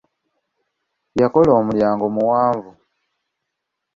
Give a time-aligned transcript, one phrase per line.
[1.19, 2.71] Yakola omulyango omuwanvu.